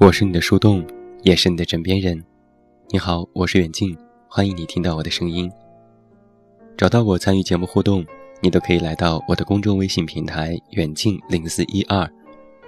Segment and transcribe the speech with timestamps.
[0.00, 0.86] 我是你的树洞，
[1.24, 2.24] 也是你的枕边人。
[2.90, 3.98] 你好，我是远近，
[4.28, 5.50] 欢迎你听到我的声音。
[6.76, 8.06] 找到我参与节目互动，
[8.40, 12.08] 你都可以来到我的公众微信平台远近零四一二，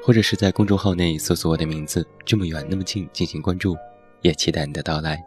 [0.02, 3.76] 或者是在公众号内搜索我的名字“这么远那么近”进行关注，
[4.22, 5.24] 也期待你的到来。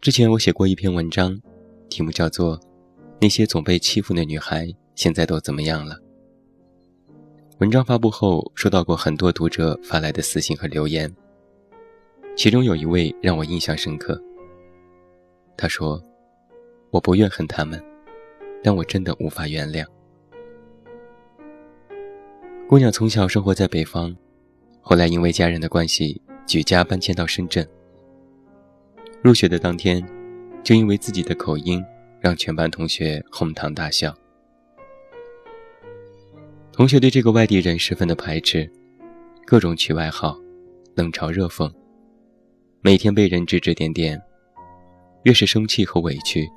[0.00, 1.40] 之前我写过一篇文章，
[1.88, 2.58] 题目叫做
[3.20, 5.94] 《那些总被欺负的女孩现在都怎么样了》。
[7.64, 11.10] 文章发布后，收到过很多读者发来的私信和留言，
[12.36, 14.22] 其中有一位让我印象深刻。
[15.56, 15.98] 他说
[16.92, 17.82] ：“我不怨恨他们，
[18.62, 19.82] 但我真的无法原谅。”
[22.68, 24.14] 姑娘从小生活在北方，
[24.82, 27.66] 后来因为家人的关系，举家搬迁到深圳。
[29.22, 30.06] 入学的当天，
[30.62, 31.82] 就因为自己的口音，
[32.20, 34.14] 让全班同学哄堂大笑。
[36.76, 38.68] 同学对这个外地人十分的排斥，
[39.46, 40.36] 各种取外号，
[40.96, 41.72] 冷嘲热讽，
[42.80, 44.20] 每天被人指指点点。
[45.22, 46.50] 越是生气和委屈，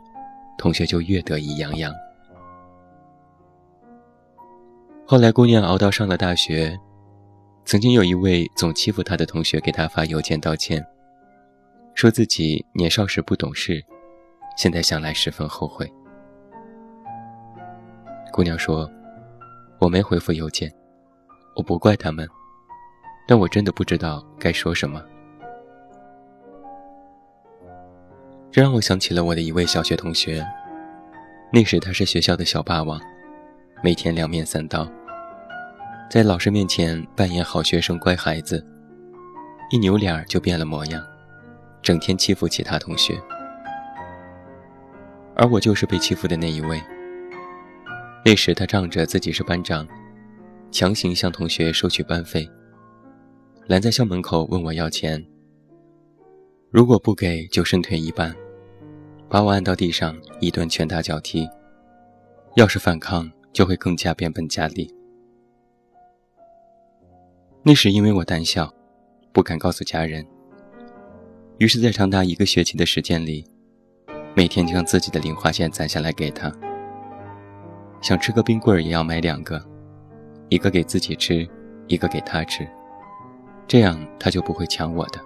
[0.57, 1.93] 同学就越得意洋洋。
[5.05, 6.75] 后来，姑娘熬到上了大学，
[7.63, 10.83] 曾经有一位总欺负她的同学给她发邮件道歉。
[11.93, 13.85] 说自己年少时不懂事，
[14.57, 15.87] 现在想来十分后悔。
[18.31, 18.91] 姑娘说
[19.79, 20.73] ：“我没回复邮件，
[21.55, 22.27] 我不怪他们，
[23.27, 25.03] 但我真的不知道该说什么。”
[28.51, 30.43] 这让我想起了我的一位小学同学，
[31.51, 32.99] 那时他是学校的小霸王，
[33.83, 34.89] 每天两面三刀，
[36.09, 38.65] 在老师面前扮演好学生乖孩子，
[39.69, 41.03] 一扭脸就变了模样。
[41.83, 43.21] 整天欺负其他同学，
[45.35, 46.81] 而我就是被欺负的那一位。
[48.27, 49.87] 那时他仗着自己是班长，
[50.69, 52.45] 强行向同学收取班费，
[53.67, 55.25] 拦在校门口问我要钱。
[56.69, 58.35] 如果不给，就身退一半，
[59.29, 61.47] 把我按到地上一顿拳打脚踢。
[62.57, 64.93] 要是反抗，就会更加变本加厉。
[67.63, 68.73] 那时因为我胆小，
[69.31, 70.27] 不敢告诉家人。
[71.59, 73.45] 于是，在长达一个学期的时间里，
[74.35, 76.53] 每天将自己的零花钱攒下来给他。
[78.01, 79.63] 想吃个冰棍儿也要买两个，
[80.49, 81.47] 一个给自己吃，
[81.87, 82.67] 一个给他吃，
[83.67, 85.19] 这样他就不会抢我的。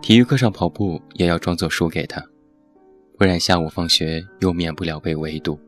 [0.00, 2.22] 体育课上跑步也要装作输给他，
[3.16, 5.58] 不然下午放学又免不了被围堵。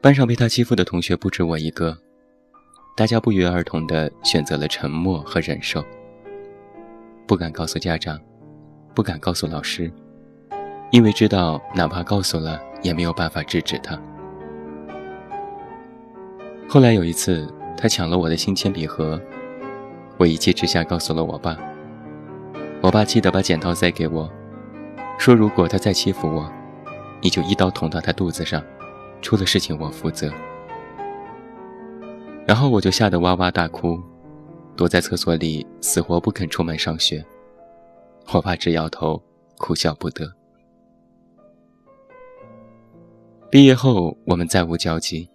[0.00, 1.96] 班上被他欺负的同学不止我一个，
[2.96, 5.84] 大家不约而同地选择了沉默和忍受。
[7.26, 8.20] 不敢告诉家长，
[8.94, 9.90] 不敢告诉老师，
[10.92, 13.98] 因为知道哪怕告诉了也没有办法制止他。
[16.68, 19.18] 后来有一次，他抢了我的新铅笔盒，
[20.18, 21.56] 我一气之下告诉了我爸。
[22.82, 24.30] 我爸气得把剪刀塞给我，
[25.18, 26.52] 说如果他再欺负我，
[27.22, 28.62] 你就一刀捅到他肚子上，
[29.22, 30.30] 出了事情我负责。
[32.46, 33.98] 然后我就吓得哇哇大哭。
[34.76, 37.24] 躲在厕所里，死活不肯出门上学。
[38.32, 39.22] 我爸直摇头，
[39.56, 40.30] 哭笑不得。
[43.52, 45.28] 毕业后，我们再无交集。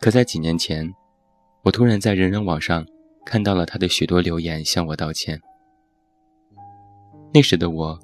[0.00, 0.94] 可在几年前，
[1.62, 2.86] 我突然在人人网上
[3.24, 5.40] 看到了他的许多留言，向我道歉。
[7.32, 7.98] 那时的我，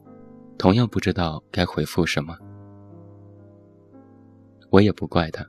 [0.56, 2.34] 同样不知道该回复什么。
[4.70, 5.47] 我也不怪他，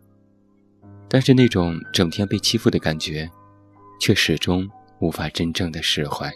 [1.07, 3.31] 但是那种整天被欺负的感觉。
[3.97, 4.69] 却始终
[4.99, 6.29] 无法真正的释怀。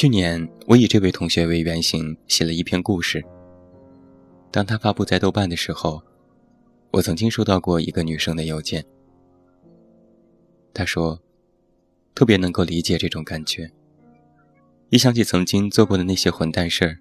[0.00, 3.20] 去年，我以这位同学为原型写了一篇故事。
[4.48, 6.00] 当他发布在豆瓣的时候，
[6.92, 8.86] 我曾经收到过一个女生的邮件。
[10.72, 11.20] 她说，
[12.14, 13.68] 特别能够理解这种感觉。
[14.90, 16.96] 一想起曾经做过的那些混蛋事儿，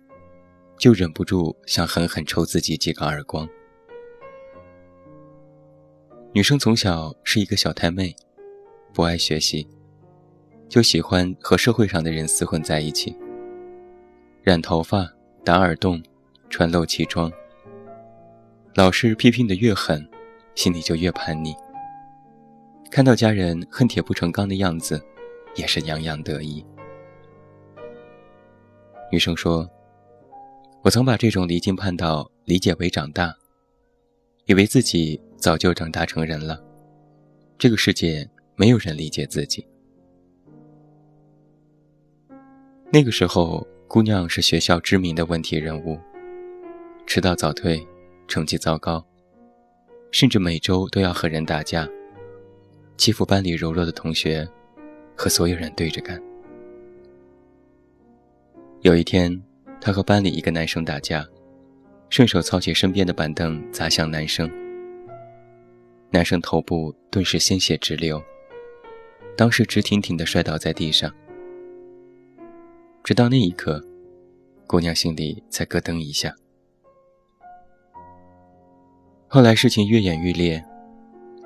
[0.79, 3.47] 就忍不住想狠狠抽自己几个耳光。
[6.33, 8.15] 女生从小是一个小太妹，
[8.91, 9.67] 不爱学习，
[10.69, 13.15] 就喜欢和社会上的人厮混在一起。
[14.43, 15.11] 染头发、
[15.43, 16.01] 打耳洞、
[16.49, 17.31] 穿露脐装。
[18.75, 20.07] 老师批评的越狠，
[20.55, 21.55] 心里就越叛逆。
[22.91, 25.03] 看到家人恨铁不成钢的样子，
[25.55, 26.65] 也是洋洋得意。
[29.11, 29.69] 女生说
[30.83, 33.35] ：“我曾把这种离经叛道理解为长大，
[34.45, 36.59] 以为自己。”早就长大成人了，
[37.59, 39.63] 这个世界没有人理解自己。
[42.89, 45.99] 那个时候，姑娘是学校知名的问题人物，
[47.05, 47.85] 迟到早退，
[48.29, 49.05] 成绩糟糕，
[50.09, 51.85] 甚至每周都要和人打架，
[52.95, 54.47] 欺负班里柔弱的同学，
[55.17, 56.17] 和所有人对着干。
[58.83, 59.37] 有一天，
[59.81, 61.27] 他和班里一个男生打架，
[62.09, 64.49] 顺手操起身边的板凳砸向男生，
[66.09, 68.23] 男生头部顿时鲜血直流，
[69.35, 71.13] 当时直挺挺地摔倒在地上。
[73.07, 73.81] 直到那一刻，
[74.67, 76.35] 姑娘心里才咯噔一下。
[79.29, 80.61] 后来事情越演愈烈，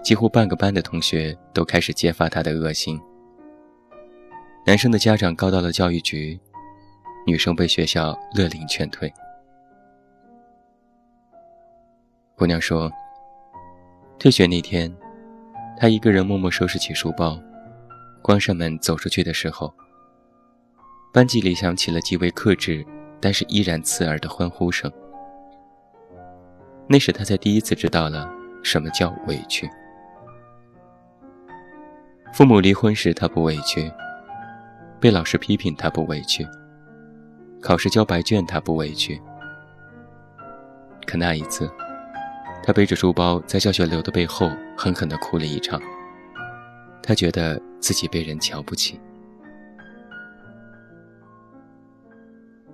[0.03, 2.99] 几乎半个班的同学都开始揭发他的恶行。
[4.65, 6.39] 男生的家长告到了教育局。
[7.27, 9.13] 女生被学校勒令劝退。
[12.35, 12.91] 姑娘说
[14.17, 14.91] ：“退学那天，
[15.77, 17.39] 她一个人默默收拾起书包，
[18.23, 19.71] 关上门走出去的时候，
[21.13, 22.85] 班级里响起了极为克制，
[23.19, 24.89] 但是依然刺耳的欢呼声。
[26.87, 28.29] 那时他才第一次知道了
[28.63, 29.69] 什么叫委屈。
[32.33, 33.91] 父母离婚时他不委屈，
[35.01, 36.47] 被老师批评他不委屈。”
[37.61, 39.21] 考试交白卷，他不委屈。
[41.05, 41.69] 可那一次，
[42.63, 45.79] 他背着书包在教学楼的背后狠狠地哭了一场。
[47.03, 48.97] 他觉得自己被人瞧不起。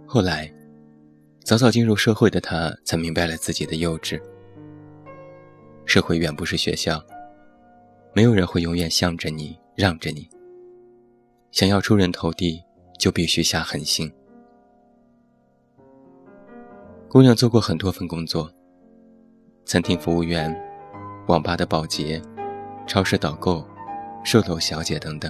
[0.09, 0.49] 后来，
[1.43, 4.17] 早早进入社会的他才明白了自己的幼稚。
[5.85, 7.03] 社会远不是学校，
[8.13, 10.25] 没有人会永远向着你、让着你。
[11.51, 12.63] 想要出人头地，
[12.97, 14.09] 就必须下狠心。
[17.09, 18.49] 姑娘做过很多份工作：
[19.65, 20.55] 餐厅服务员、
[21.27, 22.21] 网吧的保洁、
[22.87, 23.67] 超市导购、
[24.23, 25.29] 售楼小姐等等。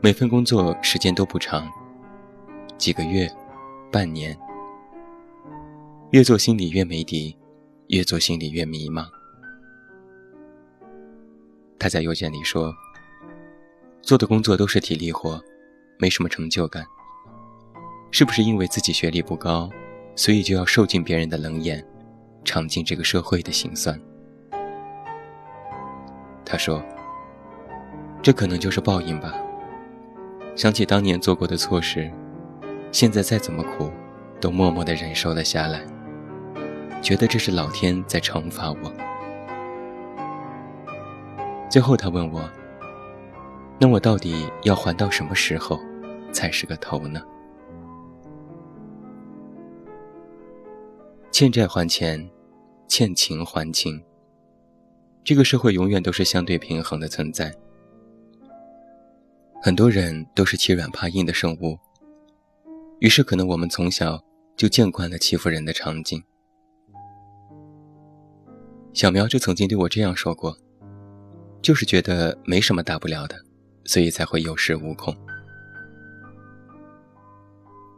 [0.00, 1.68] 每份工作时间都不长，
[2.78, 3.28] 几个月、
[3.90, 4.38] 半年。
[6.12, 7.36] 越做心里越没底，
[7.88, 9.04] 越做心里越迷茫。
[11.78, 12.72] 他在邮件里说
[14.00, 15.42] ：“做的工作都是体力活，
[15.98, 16.86] 没什么成就感。”
[18.10, 19.68] 是不是因为自己学历不高，
[20.14, 21.84] 所以就要受尽别人的冷眼，
[22.44, 24.00] 尝尽这个社会的辛酸？
[26.44, 26.82] 他说
[28.22, 29.34] ：“这可能就是报应吧。
[30.56, 32.10] 想起当年做过的错事，
[32.90, 33.90] 现在再怎么苦，
[34.40, 35.84] 都默默地忍受了下来，
[37.02, 38.92] 觉得这是老天在惩罚我。”
[41.70, 42.50] 最后，他问我
[43.78, 45.78] ：“那我到底要还到什么时候，
[46.32, 47.20] 才是个头呢？”
[51.30, 52.30] 欠债还钱，
[52.88, 54.02] 欠情还情。
[55.22, 57.54] 这个社会永远都是相对平衡的存在。
[59.62, 61.78] 很多人都是欺软怕硬的生物，
[63.00, 64.22] 于是可能我们从小
[64.56, 66.22] 就见惯了欺负人的场景。
[68.92, 70.56] 小苗就曾经对我这样说过，
[71.62, 73.36] 就是觉得没什么大不了的，
[73.84, 75.16] 所以才会有恃无恐。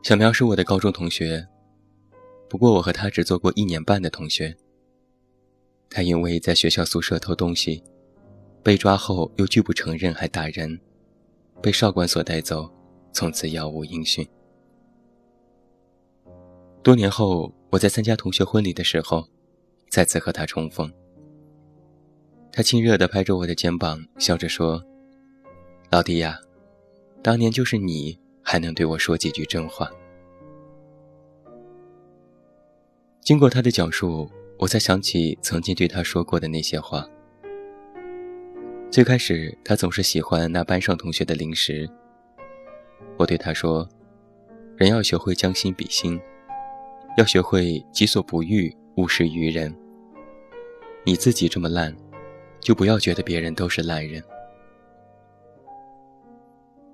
[0.02, 1.46] 小苗是我的高中同学。
[2.48, 4.54] 不过我和他只做过一年半的同学。
[5.88, 7.82] 他因为在学校宿舍偷东西，
[8.62, 10.78] 被抓后又拒不承认，还打人，
[11.62, 12.70] 被少管所带走，
[13.12, 14.28] 从此杳无音讯。
[16.82, 19.28] 多年后，我在参加同学婚礼的时候，
[19.90, 20.90] 再次和他重逢。
[22.50, 24.82] 他亲热地拍着我的肩膀，笑着说
[25.92, 26.40] ：“老弟呀，
[27.22, 29.90] 当年就是你还能对我说几句真话。”
[33.20, 37.06] 经过他的讲述，我才想起曾经对他说过的那些话。
[38.90, 41.86] 最开始，他总是喜欢那班上同学的零食。
[43.18, 43.86] 我对他说
[44.76, 46.18] ：“人要学会将心比心，
[47.16, 49.74] 要学会己所不欲，勿施于人。
[51.04, 51.94] 你自己这么烂，
[52.60, 54.22] 就不要觉得别人都是烂人。”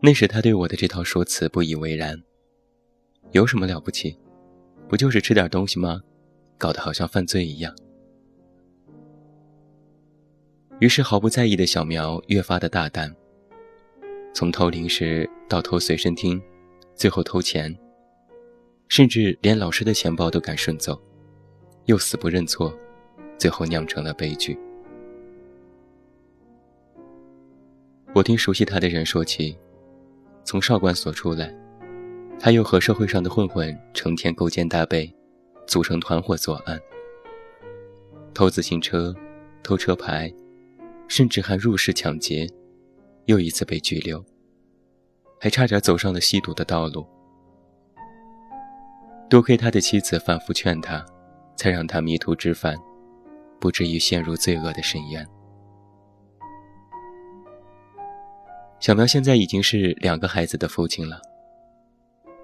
[0.01, 2.23] 那时，他对我的这套说辞不以为然。
[3.33, 4.19] 有什么了不起？
[4.89, 6.01] 不就是吃点东西吗？
[6.59, 7.75] 搞得好像犯罪一样。
[10.79, 13.15] 于是毫不在意的小苗越发的大胆，
[14.33, 16.41] 从偷零食到偷随身听，
[16.95, 17.77] 最后偷钱，
[18.89, 21.01] 甚至连老师的钱包都敢顺走，
[21.87, 22.73] 又死不认错，
[23.39, 24.59] 最后酿成了悲剧。
[28.15, 29.57] 我听熟悉他的人说起，
[30.45, 31.55] 从少管所出来，
[32.39, 35.13] 他又和社会上的混混成天勾肩搭背。
[35.67, 36.81] 组成团伙作案，
[38.33, 39.13] 偷自行车、
[39.65, 40.33] 偷车牌，
[41.09, 42.49] 甚至还入室抢劫，
[43.25, 44.25] 又一次被拘留，
[45.41, 47.05] 还差点走上了吸毒的道路。
[49.29, 51.05] 多亏他的妻子反复劝他，
[51.57, 52.77] 才让他迷途知返，
[53.59, 55.27] 不至于陷入罪恶的深渊。
[58.79, 61.21] 小苗现在已经是两个孩子的父亲了，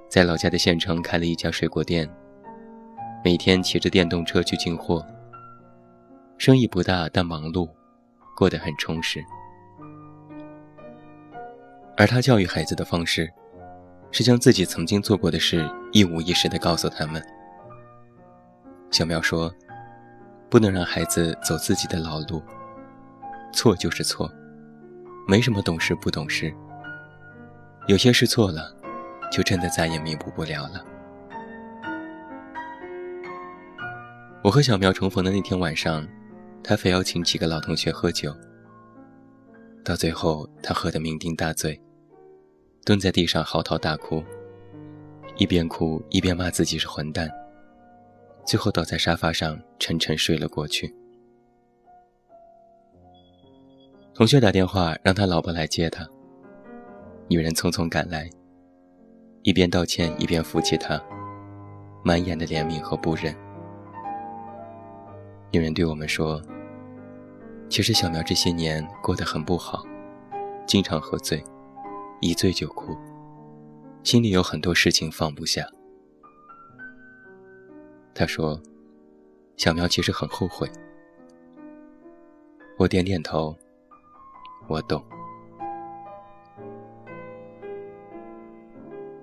[0.08, 2.08] 在老家的县城开了一家水果店，
[3.24, 5.06] 每天骑着电动车去进货。
[6.36, 7.68] 生意不大，但忙碌，
[8.36, 9.24] 过得很充实。
[11.96, 13.32] 而他教育孩子的方式，
[14.12, 17.21] 是将自己曾经做过的事一五一十地告诉他们。
[18.90, 19.52] 小苗说
[20.49, 22.40] ：“不能让孩子走自己的老路，
[23.52, 24.31] 错就是错。”
[25.26, 26.52] 没什么懂事不懂事，
[27.87, 28.75] 有些事错了，
[29.31, 30.85] 就真的再也弥补不了了。
[34.42, 36.04] 我和小苗重逢的那天晚上，
[36.61, 38.37] 他非要请几个老同学喝酒。
[39.85, 41.81] 到最后，他喝得酩酊大醉，
[42.84, 44.22] 蹲在地上嚎啕大哭，
[45.36, 47.30] 一边哭一边骂自己是混蛋，
[48.44, 50.92] 最后倒在沙发上沉沉睡了过去。
[54.12, 56.06] 同学打电话让他老婆来接他。
[57.28, 58.28] 女人匆匆赶来，
[59.42, 61.00] 一边道歉一边扶起他，
[62.04, 63.32] 满眼的怜悯和不忍。
[65.52, 66.42] 女人对我们说
[67.70, 69.84] ：“其实小苗这些年过得很不好，
[70.66, 71.42] 经常喝醉，
[72.23, 72.97] 一醉就哭，
[74.02, 75.67] 心里有很多事情放不下。”
[78.14, 78.59] 他说
[79.59, 80.67] ：“小苗其实很后悔。”
[82.79, 83.55] 我点点头。
[84.69, 85.05] 我懂，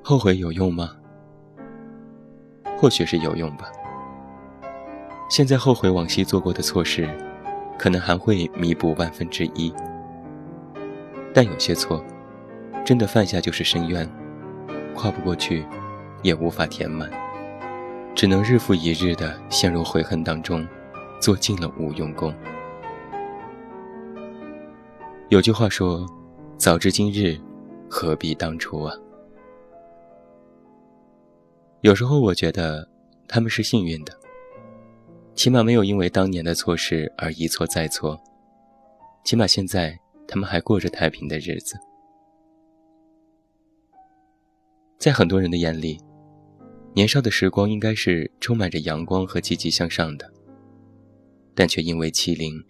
[0.04, 0.98] 后悔有用吗？
[2.78, 3.72] 或许是有用吧。
[5.30, 7.08] 现在后悔往昔做过的错事，
[7.78, 9.74] 可能还会弥补万分之一。
[11.34, 12.04] 但有些错，
[12.90, 14.10] 真的犯下就是深渊，
[14.96, 15.64] 跨不过去，
[16.24, 17.08] 也无法填满，
[18.16, 20.68] 只能日复一日的陷入悔恨当中，
[21.22, 22.34] 做尽了无用功。
[25.28, 26.04] 有句话说
[26.58, 27.40] ：“早知今日，
[27.88, 28.96] 何必当初啊。”
[31.82, 32.90] 有时候我觉得
[33.28, 34.12] 他们是幸运的，
[35.36, 38.20] 起码没有因为当年的错事而一错再错，
[39.24, 39.96] 起码现在
[40.28, 41.80] 他们还过着太平的日子。
[45.00, 45.98] 在很多人的眼里，
[46.94, 50.32] 年少的时光应该是充满着阳光和积极向上的，
[51.56, 52.62] 但却因为欺凌，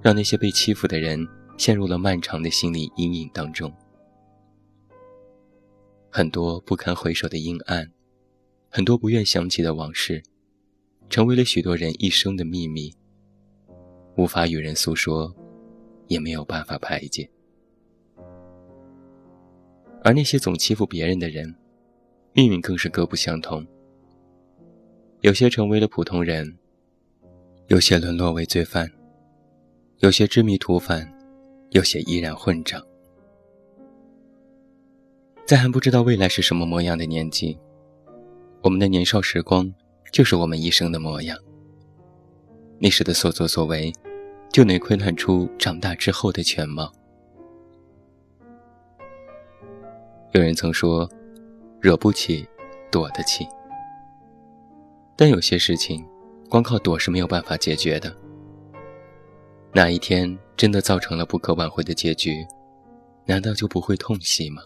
[0.00, 1.26] 让那些被欺负的人。
[1.58, 3.72] 陷入了漫长的心理阴影当中，
[6.10, 7.90] 很多不堪回首的阴暗，
[8.68, 10.22] 很多不愿想起的往事，
[11.08, 12.92] 成为了许多人一生的秘密，
[14.18, 15.34] 无法与人诉说，
[16.08, 17.26] 也没有办法排解。
[20.02, 21.54] 而那些总欺负别人的人，
[22.32, 23.66] 命运更是各不相同。
[25.20, 26.56] 有些成为了普通人，
[27.68, 28.90] 有些沦落为罪犯，
[29.98, 31.12] 有些知迷途返。
[31.70, 32.80] 有些依然混账，
[35.44, 37.58] 在还不知道未来是什么模样的年纪，
[38.62, 39.70] 我们的年少时光
[40.12, 41.36] 就是我们一生的模样。
[42.78, 43.92] 那时的所作所为，
[44.52, 46.90] 就能窥探出长大之后的全貌。
[50.36, 51.08] 有人曾说，
[51.80, 52.46] 惹不起，
[52.90, 53.48] 躲得起。
[55.16, 56.06] 但有些事情，
[56.50, 58.14] 光靠躲是没有办法解决的。
[59.72, 62.46] 哪一天真的造成了不可挽回的结局，
[63.24, 64.62] 难道就不会痛惜吗？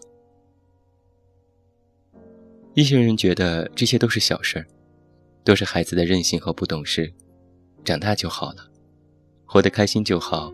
[2.73, 4.67] 一些人觉得这些都是小事儿，
[5.45, 7.13] 都是孩子的任性和不懂事，
[7.85, 8.69] 长大就好了，
[9.45, 10.53] 活得开心就好，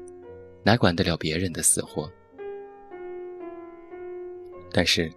[0.62, 2.08] 哪管得了别人的死活？
[4.78, 5.12] 但是，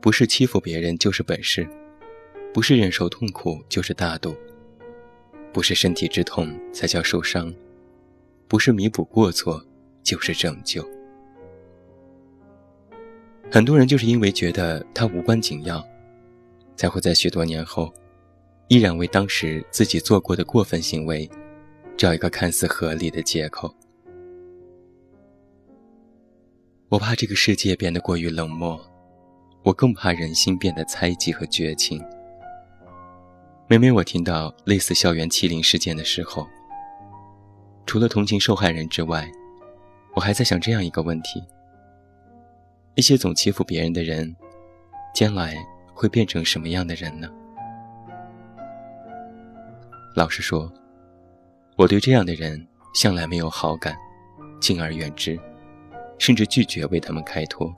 [0.00, 1.68] 不是欺负别人就是本事，
[2.54, 4.34] 不是忍受痛苦就是大度，
[5.52, 7.54] 不是身体之痛才叫受伤。
[8.48, 9.62] 不是弥补过错，
[10.02, 10.82] 就是拯救。
[13.50, 15.86] 很多人就是因为觉得他无关紧要，
[16.76, 17.92] 才会在许多年后，
[18.68, 21.30] 依然为当时自己做过的过分行为，
[21.94, 23.70] 找一个看似合理的借口。
[26.96, 28.80] 我怕这个世界变得过于冷漠，
[29.62, 32.02] 我更怕人心变得猜忌和绝情。
[33.68, 36.46] 每每我听到类似校园欺凌事件的时候，
[37.84, 39.30] 除了同情受害人之外，
[40.14, 41.44] 我还在想这样一个问题：
[42.96, 44.34] 那些总欺负别人的人，
[45.14, 45.54] 将来
[45.92, 47.28] 会变成什么样的人呢？
[50.14, 50.72] 老实说，
[51.76, 53.94] 我对这样的人向来没有好感，
[54.62, 55.38] 敬而远之，
[56.18, 57.74] 甚至拒绝为他们开脱，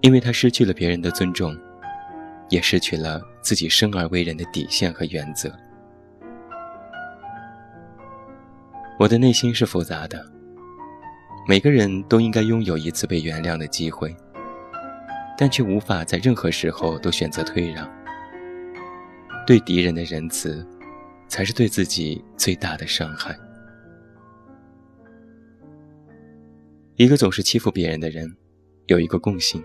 [0.00, 1.56] 因为他失去了别人的尊重，
[2.48, 5.52] 也失去了自己生而为人的底线和原则。
[8.98, 10.24] 我的内心是复杂的。
[11.46, 14.14] 每个人都应该拥有一次被原谅的机会，
[15.36, 17.90] 但却无法在任何时候都选择退让。
[19.46, 20.66] 对敌人的仁慈，
[21.26, 23.34] 才是对自己最大的伤害。
[26.98, 28.36] 一个总是欺负别人的人，
[28.86, 29.64] 有一个共性，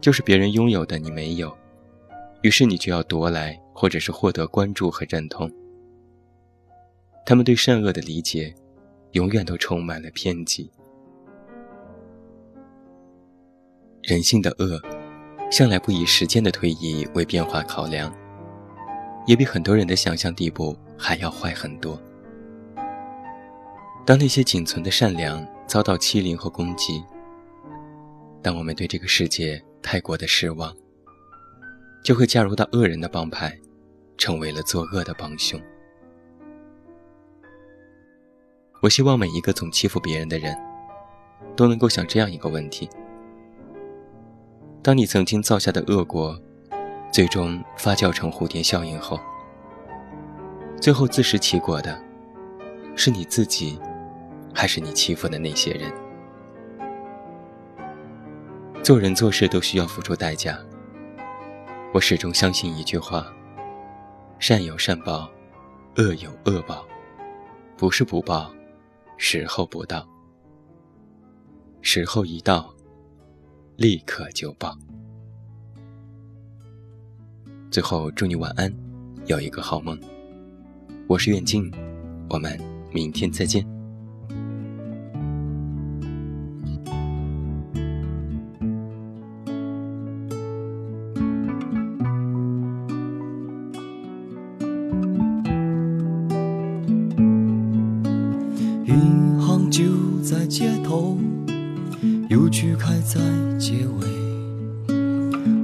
[0.00, 1.52] 就是别人拥有的你没有，
[2.42, 5.50] 于是你就要夺来，或者是获得关注和认同。
[7.26, 8.54] 他们对善恶的理解，
[9.10, 10.70] 永远都充满了偏激。
[14.02, 14.80] 人性的恶，
[15.50, 18.14] 向来不以时间的推移为变化考量，
[19.26, 22.00] 也比很多人的想象地步还要坏很多。
[24.06, 27.00] 当那些仅存的善良遭到欺凌和攻击，
[28.42, 30.74] 当我们对这个世界太过的失望，
[32.02, 33.56] 就会加入到恶人的帮派，
[34.18, 35.60] 成为了作恶的帮凶。
[38.82, 40.58] 我希望每一个总欺负别人的人，
[41.54, 42.90] 都能够想这样一个问题：
[44.82, 46.36] 当你曾经造下的恶果，
[47.12, 49.20] 最终发酵成蝴蝶效应后，
[50.80, 51.96] 最后自食其果的，
[52.96, 53.78] 是你自己，
[54.54, 55.92] 还是你欺负的那些人？
[58.82, 60.58] 做人做事都需要付出代价。
[61.92, 63.26] 我始终相信一句话：
[64.38, 65.30] 善有善报，
[65.96, 66.86] 恶有恶报，
[67.76, 68.50] 不是不报。
[69.22, 70.08] 时候不到，
[71.82, 72.74] 时候一到，
[73.76, 74.74] 立刻就报。
[77.70, 78.74] 最后，祝你晚安，
[79.26, 80.00] 有一个好梦。
[81.06, 81.70] 我是远近，
[82.30, 82.58] 我们
[82.90, 83.79] 明天再见。
[98.90, 99.84] 银行就
[100.20, 101.16] 在街头，
[102.28, 103.20] 邮局开在
[103.56, 104.94] 街尾，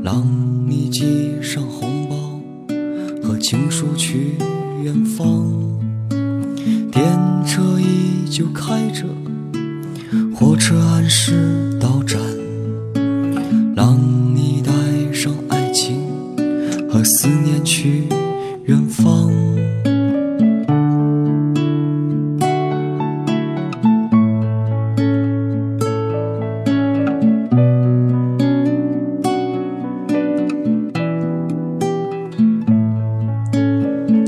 [0.01, 0.25] 让
[0.65, 2.15] 你寄上红包
[3.27, 4.39] 和情书去
[4.85, 5.45] 远方。
[6.93, 7.05] 电
[7.45, 9.05] 车依旧开着，
[10.33, 12.21] 火车按时到站，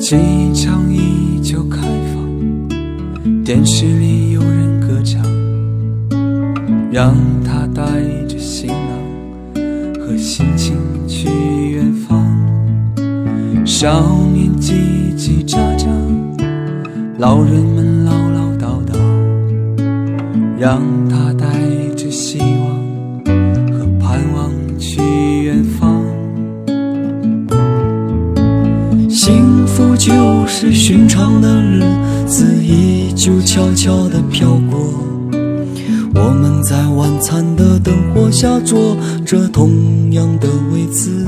[0.09, 0.17] 机
[0.55, 1.83] 场依旧开
[2.15, 5.23] 放，电视里有人歌唱，
[6.91, 7.83] 让他带
[8.27, 11.29] 着行囊和心情去
[11.73, 12.27] 远方。
[13.67, 14.73] 少年叽
[15.15, 15.87] 叽喳喳，
[17.19, 18.97] 老人们唠唠叨叨，
[20.59, 20.81] 让
[33.29, 34.81] 就悄悄地飘过。
[36.15, 41.27] 我们在晚餐的灯火下坐着同样的位子。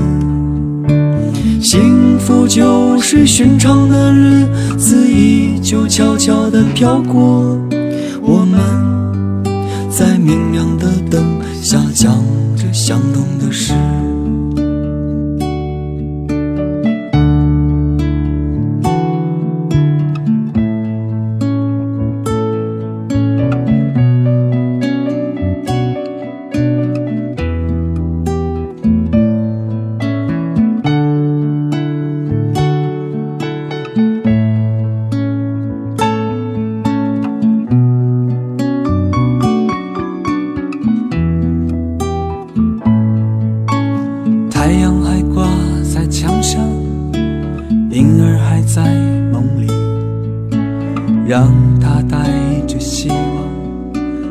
[1.61, 4.47] 幸福就是寻常的日
[4.79, 7.55] 子，依旧悄悄地飘过。
[8.19, 8.59] 我们
[9.91, 11.23] 在明亮的灯
[11.61, 12.17] 下讲
[12.57, 13.75] 着相同的事。
[48.73, 48.85] 在
[49.33, 49.67] 梦里，
[51.27, 52.17] 让他带
[52.65, 53.19] 着希望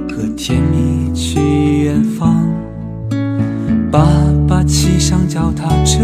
[0.09, 2.49] 和甜蜜去远方。
[3.93, 4.09] 爸
[4.49, 6.01] 爸骑上脚踏车，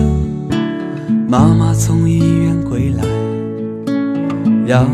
[1.26, 3.02] 妈妈从医院归来，
[4.66, 4.86] 让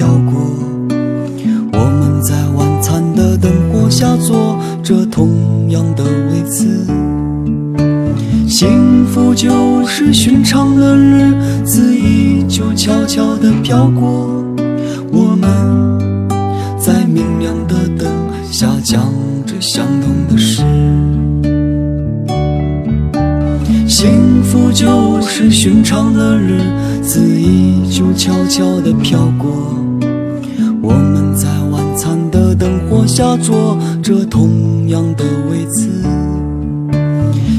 [0.00, 0.40] 飘过，
[1.74, 6.86] 我们在晚餐的灯火下坐着同样的位子。
[8.48, 11.34] 幸福就是寻常的日
[11.66, 14.42] 子依旧悄悄地飘过，
[15.12, 15.98] 我们
[16.78, 18.08] 在明亮的灯。
[18.50, 19.12] 下讲
[19.46, 20.62] 着相同的事。
[23.86, 26.58] 幸福就是寻常的日
[27.02, 29.74] 子依旧悄悄地飘过，
[33.20, 35.90] 灯火下坐着同样的位子。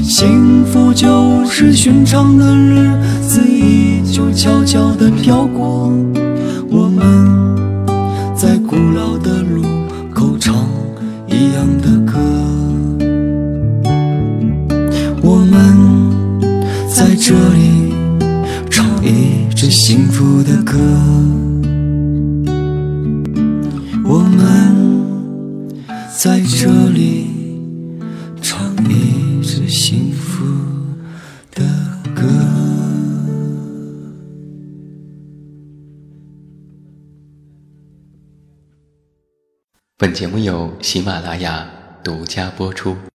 [0.02, 1.08] 幸福就
[1.46, 2.90] 是寻常的日
[3.22, 5.92] 子依旧悄悄的飘过，
[40.02, 41.64] 本节目由喜马拉雅
[42.02, 42.96] 独家播出。